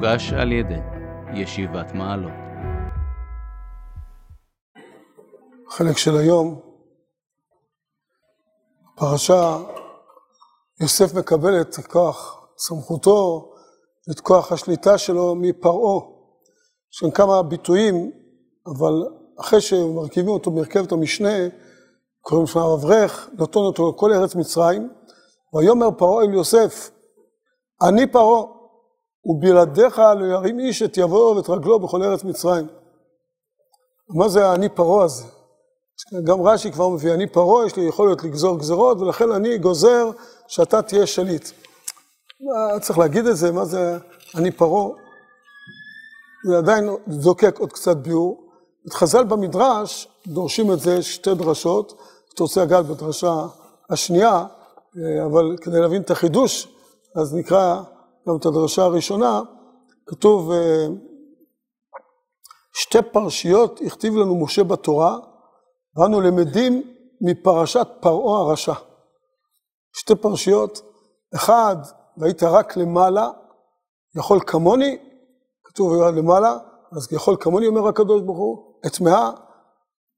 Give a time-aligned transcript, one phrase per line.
[0.00, 0.80] מוגש על ידי
[1.34, 2.32] ישיבת מעלות.
[5.68, 6.60] חלק של היום,
[8.96, 9.58] פרשה,
[10.80, 13.52] יוסף מקבל את כוח סמכותו,
[14.10, 16.06] את כוח השליטה שלו מפרעה.
[16.92, 18.10] יש כאן כמה ביטויים,
[18.66, 19.06] אבל
[19.40, 21.36] אחרי שמרכיבים אותו מרכבת המשנה,
[22.20, 24.92] קוראים לו אברך, נותן אותו לכל ארץ מצרים,
[25.54, 26.90] ויאמר פרעה אל יוסף,
[27.82, 28.59] אני פרעה,
[29.24, 32.66] ובלעדיך לא ירים איש את יבואו ואת רגלו בכל ארץ מצרים.
[34.14, 35.24] מה זה האני פרעה הזה?
[36.24, 40.10] גם רש"י כבר מביא, אני פרעה, יש לי יכולת לגזור גזרות, ולכן אני גוזר
[40.48, 41.50] שאתה תהיה שליט.
[42.80, 43.98] צריך להגיד את זה, מה זה
[44.36, 44.88] אני פרעה?
[46.48, 48.50] זה עדיין זוקק עוד קצת ביור.
[48.86, 52.00] את חז"ל במדרש דורשים את זה שתי דרשות,
[52.34, 53.46] אתה רוצה לגעת בדרשה
[53.90, 54.46] השנייה,
[55.24, 56.68] אבל כדי להבין את החידוש,
[57.16, 57.82] אז נקרא
[58.28, 59.40] גם את הדרשה הראשונה,
[60.06, 60.52] כתוב
[62.74, 65.18] שתי פרשיות הכתיב לנו משה בתורה,
[65.96, 66.82] ואנו למדים
[67.20, 68.72] מפרשת פרעה הרשע.
[69.96, 70.80] שתי פרשיות,
[71.34, 71.76] אחד,
[72.16, 73.30] והיית רק למעלה,
[74.16, 74.98] יכול כמוני,
[75.64, 76.56] כתוב למעלה,
[76.96, 79.30] אז יכול כמוני אומר הקדוש ברוך הוא, אטמעה,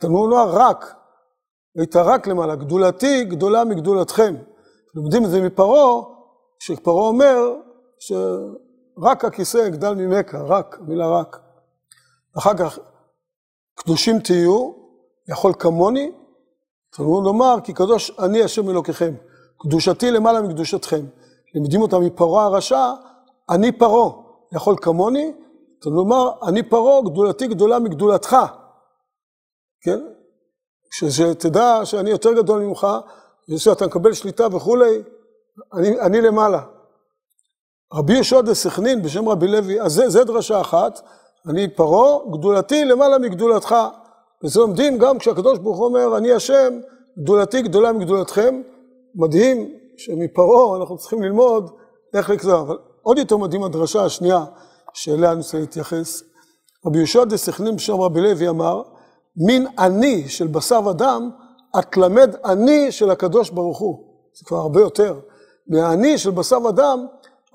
[0.00, 0.94] תלמוד נוער רק,
[1.76, 4.34] והיית רק למעלה, גדולתי גדולה מגדולתכם.
[4.94, 6.02] לומדים את זה מפרעה,
[6.58, 7.56] שפרעה אומר
[8.06, 11.40] שרק הכיסא יגדל ממך, רק, המילה רק.
[12.38, 12.78] אחר כך,
[13.74, 14.72] קדושים תהיו,
[15.28, 16.12] יכול כמוני,
[16.90, 19.14] תלמוד לומר, כי קדוש אני השם אלוקיכם,
[19.58, 21.04] קדושתי למעלה מקדושתכם.
[21.54, 22.92] לימדים אותם מפרעה הרשע,
[23.50, 24.10] אני פרעה,
[24.52, 25.32] יכול כמוני,
[25.80, 28.36] תלמוד לומר, אני פרעה, גדולתי גדולה מגדולתך.
[29.80, 30.00] כן?
[30.90, 32.86] שתדע שאני יותר גדול ממך,
[33.50, 35.02] ושאתה מקבל שליטה וכולי,
[35.72, 36.62] אני, אני למעלה.
[37.94, 41.00] רבי יהושע דה סכנין בשם רבי לוי, אז זה, זה דרשה אחת,
[41.48, 43.74] אני פרעה, גדולתי למעלה מגדולתך.
[44.44, 46.78] וזה לומדים גם כשהקדוש ברוך הוא אומר, אני השם,
[47.18, 48.62] גדולתי גדולה מגדולתכם.
[49.14, 51.70] מדהים שמפרעה אנחנו צריכים ללמוד
[52.14, 52.60] איך לגזור.
[52.60, 54.44] אבל עוד יותר מדהים הדרשה השנייה,
[54.94, 56.22] שאליה אני רוצה להתייחס.
[56.86, 58.82] רבי יהושע דה סכנין בשם רבי לוי אמר,
[59.36, 61.30] מין אני של בשר ודם,
[61.78, 64.04] את למד אני של הקדוש ברוך הוא.
[64.38, 65.20] זה כבר הרבה יותר.
[65.68, 67.06] מהאני של בשר ודם,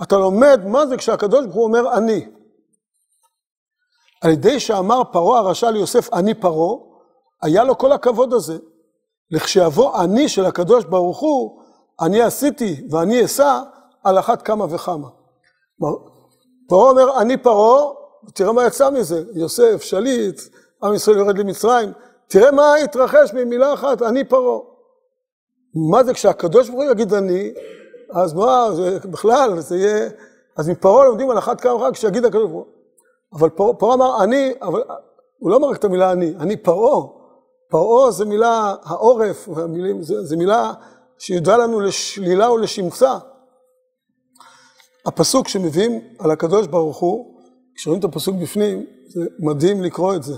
[0.04, 2.26] אתה לומד מה זה כשהקדוש ברוך הוא אומר אני.
[4.22, 6.78] על ידי שאמר פרעה הרשע ליוסף אני פרעה,
[7.42, 8.58] היה לו כל הכבוד הזה.
[9.32, 11.62] לכשיבוא אני של הקדוש ברוך הוא,
[12.02, 13.62] אני עשיתי ואני אשא
[14.04, 15.08] על אחת כמה וכמה.
[16.70, 17.94] פרעה אומר אני פרעה,
[18.34, 20.42] תראה מה יצא מזה, יוסף, שליט,
[20.84, 21.92] עם ישראל יורד למצרים,
[22.28, 24.60] תראה מה התרחש ממילה אחת, אני פרעה.
[25.92, 27.54] מה זה כשהקדוש ברוך הוא יגיד אני,
[28.12, 30.10] אז מה, זה בכלל, זה יהיה,
[30.58, 32.74] אז מפרעה לומדים על אחת כמה וכמה כשיגיד הקדוש ברוך הוא.
[33.34, 34.84] אבל פרעה אמר אני, אבל
[35.40, 37.08] הוא לא אמר רק את המילה אני, אני פרעה.
[37.70, 40.74] פרעה זה מילה, העורף, המילים, זה, זה מילה
[41.18, 43.18] שידעה לנו לשלילה ולשמצה.
[45.06, 47.40] הפסוק שמביאים על הקדוש ברוך הוא,
[47.76, 50.34] כשרואים את הפסוק בפנים, זה מדהים לקרוא את זה.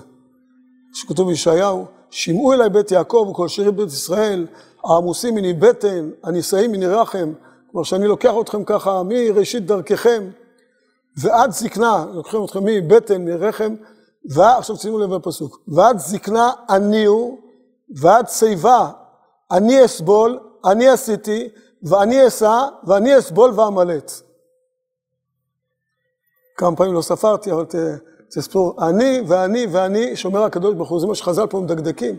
[0.93, 4.47] שכתוב בישעיהו, שמעו אליי בית יעקב וכל שירי בית ישראל,
[4.83, 7.33] העמוסים מני בטן, הנישאים מני רחם,
[7.71, 10.29] כלומר שאני לוקח אתכם ככה מראשית דרככם
[11.17, 13.75] ועד זקנה, לוקחים אתכם מבטן, מרחם,
[14.25, 17.39] ועכשיו שימו לב בפסוק, ועד זקנה אני הוא,
[17.95, 18.91] ועד שיבה
[19.51, 21.49] אני אסבול, אני עשיתי,
[21.83, 24.11] ואני אשא, ואני אסבול ואמלט.
[26.57, 27.65] כמה פעמים לא ספרתי, אבל
[28.31, 32.15] תספור, אני ואני ואני, שומר הקדוש ברוך הוא, זה מה שחז"ל פה מדקדקים.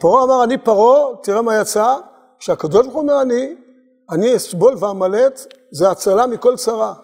[0.00, 1.96] פרעה אמר, אני פרעה, תראה מה יצא,
[2.38, 3.54] כשהקדוש ברוך הוא אומר אני,
[4.10, 6.94] אני אסבול ואמלט, זה הצלה מכל צרה.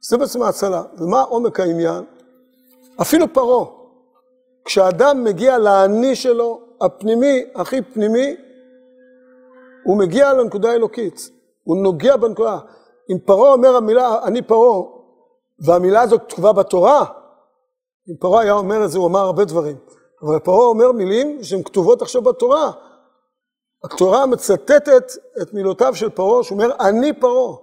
[0.00, 0.82] זה בעצם ההצלה.
[0.98, 2.04] ומה עומק העניין?
[3.00, 3.66] אפילו פרעה,
[4.64, 8.36] כשאדם מגיע לאני שלו, הפנימי, הכי פנימי,
[9.84, 11.30] הוא מגיע לנקודה האלוקית,
[11.64, 12.58] הוא נוגע בנקודה.
[13.12, 14.82] אם פרעה אומר המילה, אני פרעה,
[15.60, 17.04] והמילה הזאת כתובה בתורה,
[18.10, 19.76] אם פרעה היה אומר את זה, הוא אמר הרבה דברים.
[20.22, 22.70] אבל פרעה אומר מילים שהן כתובות עכשיו בתורה.
[23.84, 27.56] התורה מצטטת את מילותיו של פרעה, שהוא אומר, אני פרעה.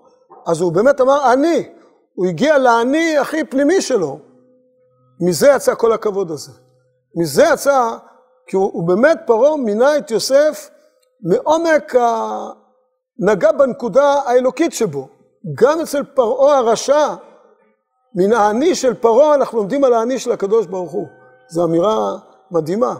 [0.47, 1.69] אז הוא באמת אמר, אני.
[2.13, 4.19] הוא הגיע לאני הכי פנימי שלו.
[5.21, 6.51] מזה יצא כל הכבוד הזה.
[7.15, 7.97] מזה יצא,
[8.47, 10.69] כי הוא, הוא באמת, פרעה מינה את יוסף
[11.23, 12.29] מעומק ה...
[13.19, 15.07] נגע בנקודה האלוקית שבו.
[15.57, 17.15] גם אצל פרעה הרשע,
[18.15, 21.07] מן האני של פרעה אנחנו לומדים על האני של הקדוש ברוך הוא.
[21.49, 22.17] זו אמירה
[22.51, 22.95] מדהימה.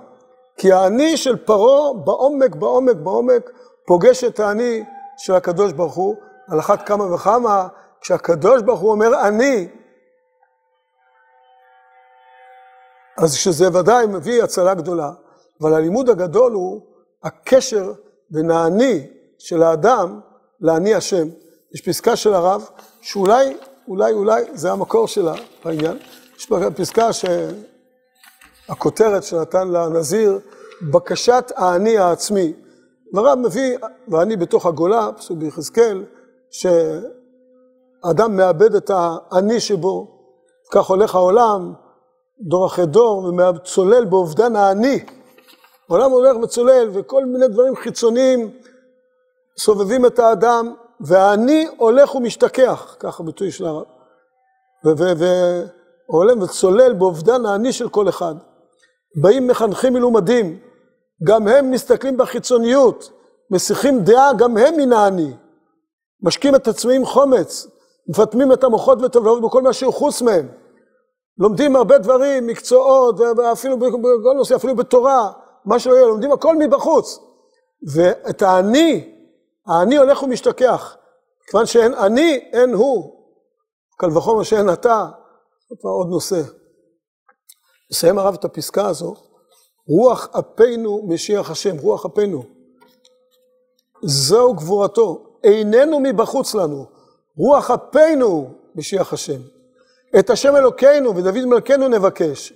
[0.57, 3.50] כי האני של פרעה בעומק, בעומק, בעומק,
[3.88, 4.84] פוגש את האני
[5.18, 6.16] של הקדוש ברוך הוא,
[6.48, 7.68] על אחת כמה וכמה,
[8.02, 9.68] כשהקדוש ברוך הוא אומר אני,
[13.18, 15.12] אז שזה ודאי מביא הצלה גדולה,
[15.62, 16.81] אבל הלימוד הגדול הוא
[17.24, 17.94] הקשר
[18.30, 19.08] בין האני
[19.40, 20.19] של האדם
[20.62, 21.28] לאני השם.
[21.74, 22.69] יש פסקה של הרב,
[23.01, 25.34] שאולי, אולי, אולי, זה המקור שלה
[25.66, 25.98] בעניין.
[26.38, 27.10] יש פסקה
[28.67, 30.39] שהכותרת שנתן לנזיר,
[30.91, 32.53] בקשת האני העצמי.
[33.13, 33.77] והרב מביא,
[34.07, 36.03] ואני בתוך הגולה, פסוק ביחזקאל,
[36.51, 40.07] שאדם מאבד את האני שבו,
[40.71, 41.73] כך הולך העולם,
[42.41, 45.06] דור אחרי דור, וצולל באובדן האני.
[45.89, 48.51] העולם הולך וצולל, וכל מיני דברים חיצוניים
[49.57, 53.83] סובבים את האדם, והאני הולך ומשתכח, ככה ביטוי של הרב.
[54.83, 58.35] והולך וצולל באובדן האני של כל אחד.
[59.21, 60.59] באים מחנכים מלומדים,
[61.23, 63.12] גם הם מסתכלים בחיצוניות,
[63.51, 65.33] מסיחים דעה גם הם מן האני.
[66.23, 67.67] משקים את עצמם חומץ,
[68.09, 70.47] מפטמים את המוחות וטבלאות בכל מה שהוא חוץ מהם.
[71.38, 75.31] לומדים הרבה דברים, מקצועות, ואפילו בכל נושא, אפילו בתורה,
[75.65, 77.19] מה שלא יהיה, לומדים הכל מבחוץ.
[77.94, 79.13] ואת האני,
[79.67, 80.97] האני הולך ומשתכח.
[81.50, 83.15] כיוון שאין אני, אין הוא.
[83.97, 85.07] קל וחומר שאין אתה.
[85.69, 86.41] זה כבר עוד נושא.
[87.92, 89.16] מסיים הרב את הפסקה הזו,
[89.88, 92.44] רוח אפינו משיח השם, רוח אפינו.
[94.04, 96.86] זהו גבורתו, איננו מבחוץ לנו,
[97.38, 99.42] רוח אפינו משיח השם.
[100.20, 102.54] את השם אלוקינו ודוד מלכנו נבקש,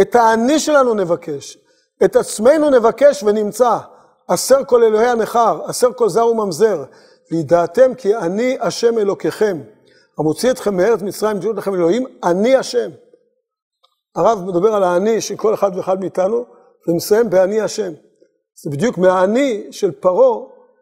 [0.00, 1.58] את האני שלנו נבקש,
[2.04, 3.78] את עצמנו נבקש ונמצא.
[4.26, 6.84] אסר כל אלוהי הנכר, אסר כל זר וממזר,
[7.30, 9.60] וידעתם כי אני השם אלוקיכם,
[10.18, 12.90] המוציא אתכם מארץ מצרים, ג'וד לכם אלוהים, אני השם.
[14.16, 16.44] הרב מדבר על האני של כל אחד ואחד מאיתנו,
[16.88, 17.92] ומסיים באני השם.
[18.62, 20.38] זה בדיוק מהאני של פרעה,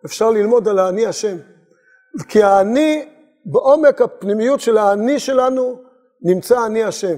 [0.07, 1.37] אפשר ללמוד על האני השם.
[2.29, 3.09] כי האני,
[3.47, 5.77] בעומק הפנימיות של האני שלנו,
[6.23, 7.17] נמצא אני השם.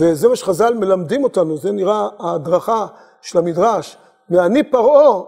[0.00, 2.86] וזה מה שחז"ל מלמדים אותנו, זה נראה ההדרכה
[3.22, 3.98] של המדרש.
[4.30, 5.22] מאני פרעה,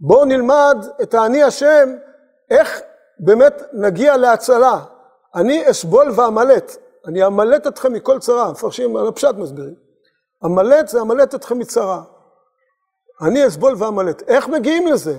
[0.00, 1.88] בואו נלמד את האני השם,
[2.50, 2.80] איך
[3.20, 4.80] באמת נגיע להצלה.
[5.34, 6.76] אני אסבול ואמלט,
[7.08, 9.74] אני אמלט אתכם מכל צרה, מפרשים על הפשט מסבירים.
[10.44, 12.02] אמלט זה אמלט אתכם מצרה.
[13.22, 14.22] אני אסבול ואמלט.
[14.28, 15.18] איך מגיעים לזה?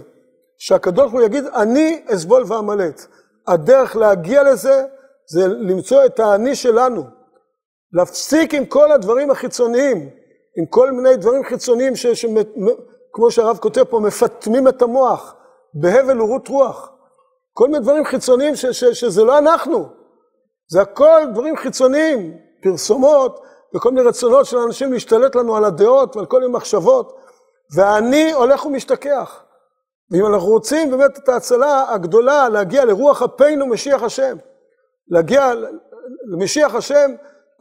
[0.57, 3.05] שהקדוש ברוך הוא יגיד, אני אסבול ואמלט.
[3.47, 4.85] הדרך להגיע לזה
[5.29, 7.03] זה למצוא את האני שלנו.
[7.93, 10.09] להפסיק עם כל הדברים החיצוניים,
[10.57, 12.07] עם כל מיני דברים חיצוניים ש...
[12.07, 12.25] ש...
[13.13, 15.35] כמו שהרב כותב פה, מפטמים את המוח
[15.73, 16.91] בהבל ורות רוח.
[17.53, 18.65] כל מיני דברים חיצוניים ש...
[18.65, 18.83] ש...
[18.83, 19.98] שזה לא אנחנו.
[20.71, 23.39] זה הכל דברים חיצוניים, פרסומות
[23.75, 27.17] וכל מיני רצונות של אנשים להשתלט לנו על הדעות ועל כל מיני מחשבות,
[27.75, 29.43] ואני הולך ומשתכח.
[30.11, 34.37] ואם אנחנו רוצים באמת את ההצלה הגדולה, להגיע לרוח אפינו משיח השם,
[35.07, 35.53] להגיע
[36.31, 37.11] למשיח השם,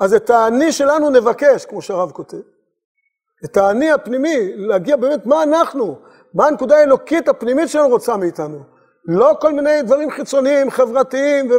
[0.00, 2.40] אז את האני שלנו נבקש, כמו שהרב כותב.
[3.44, 5.99] את האני הפנימי, להגיע באמת מה אנחנו,
[6.34, 8.78] מה הנקודה האלוקית הפנימית שלנו רוצה מאיתנו.
[9.06, 11.50] לא כל מיני דברים חיצוניים, חברתיים,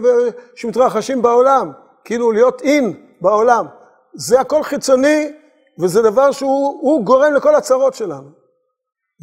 [0.56, 1.72] שמתרחשים בעולם,
[2.04, 3.66] כאילו להיות אין בעולם.
[4.14, 5.32] זה הכל חיצוני,
[5.82, 8.30] וזה דבר שהוא גורם לכל הצרות שלנו.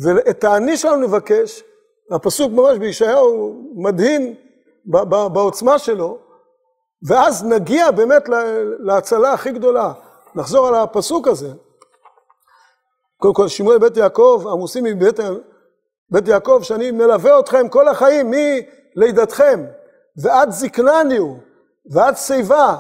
[0.05, 1.63] ואת האני שלנו נבקש,
[2.11, 4.35] הפסוק ממש בישעיהו מדהים
[5.33, 6.19] בעוצמה שלו,
[7.09, 8.29] ואז נגיע באמת
[8.79, 9.93] להצלה הכי גדולה.
[10.35, 11.49] נחזור על הפסוק הזה.
[13.17, 15.21] קודם כל, שמואל בית יעקב, עמוסים מבית
[16.11, 18.31] בית יעקב, שאני מלווה אתכם כל החיים,
[18.97, 19.65] מלידתכם,
[20.23, 21.39] ועד זקנני הוא,
[21.91, 22.77] ועד שיבה,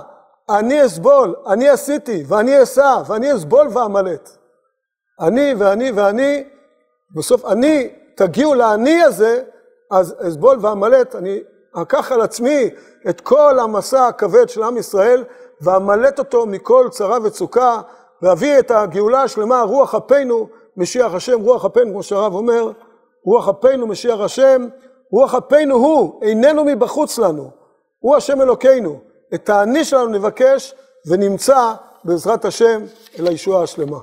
[0.50, 4.30] אני אסבול, אני עשיתי, ואני אסע, ואני אסבול ואמלט.
[5.21, 6.45] אני ואני ואני,
[7.16, 9.42] בסוף אני, תגיעו לאני הזה,
[9.90, 11.40] אז אסבול ואמלט, אני
[11.83, 12.71] אקח על עצמי
[13.09, 15.25] את כל המסע הכבד של עם ישראל,
[15.61, 17.80] ואמלט אותו מכל צרה וצוקה,
[18.23, 22.71] ואביא את הגאולה השלמה, רוח אפינו, משיח השם, רוח אפינו, כמו שהרב אומר,
[23.26, 24.68] רוח אפינו, משיח השם,
[25.12, 27.50] רוח אפינו הוא, איננו מבחוץ לנו,
[27.99, 29.00] הוא השם אלוקינו.
[29.35, 30.75] את האני שלנו נבקש
[31.06, 32.83] ונמצא בעזרת השם
[33.18, 33.99] אל הישועה השלמה.